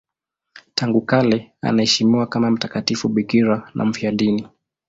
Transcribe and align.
Tangu 0.75 1.01
kale 1.01 1.51
anaheshimiwa 1.61 2.27
kama 2.27 2.51
mtakatifu 2.51 3.09
bikira 3.09 3.71
na 3.75 3.85
mfiadini. 3.85 4.47